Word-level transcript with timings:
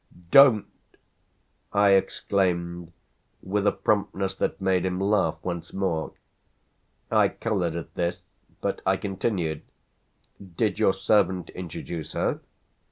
"Don't!" 0.31 0.65
I 1.71 1.91
exclaimed 1.91 2.91
with 3.43 3.67
a 3.67 3.71
promptness 3.71 4.33
that 4.33 4.59
made 4.59 4.83
him 4.83 4.99
laugh 4.99 5.37
once 5.43 5.73
more. 5.73 6.13
I 7.11 7.27
coloured 7.27 7.75
at 7.75 7.93
this, 7.93 8.21
but 8.61 8.81
I 8.83 8.97
continued: 8.97 9.61
"Did 10.57 10.79
your 10.79 10.95
servant 10.95 11.51
introduce 11.51 12.13
her?" 12.13 12.39